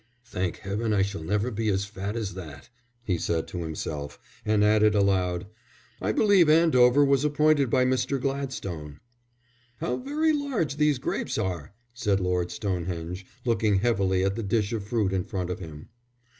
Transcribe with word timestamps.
"Thank 0.25 0.57
heaven, 0.57 0.93
I 0.93 1.03
shall 1.03 1.21
never 1.21 1.51
be 1.51 1.69
as 1.69 1.85
fat 1.85 2.15
as 2.15 2.33
that," 2.33 2.69
he 3.03 3.19
said 3.19 3.47
to 3.49 3.59
himself, 3.61 4.17
and 4.43 4.63
added 4.63 4.95
aloud: 4.95 5.45
"I 6.01 6.11
believe 6.11 6.49
Andover 6.49 7.05
was 7.05 7.23
appointed 7.23 7.69
by 7.69 7.85
Mr. 7.85 8.19
Gladstone." 8.19 8.99
"How 9.77 9.97
very 9.97 10.33
large 10.33 10.77
these 10.77 10.97
grapes 10.97 11.37
are!" 11.37 11.75
said 11.93 12.19
Lord 12.19 12.49
Stonehenge, 12.49 13.27
looking 13.45 13.75
heavily 13.75 14.23
at 14.23 14.35
the 14.35 14.41
dish 14.41 14.73
of 14.73 14.83
fruit 14.83 15.13
in 15.13 15.23
front 15.23 15.51
of 15.51 15.59
him. 15.59 15.89